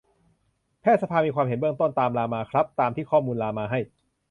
[0.81, 3.79] แพทยสภามีความเห็นเบื้องต้น ตามรามาครับ ตามข้อมูลที่รามาให้